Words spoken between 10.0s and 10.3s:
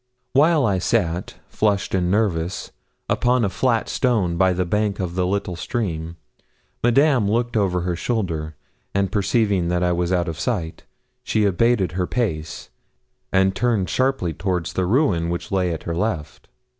out